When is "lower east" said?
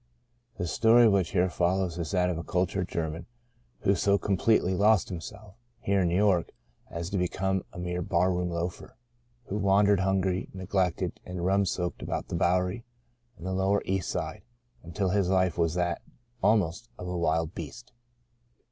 13.53-14.09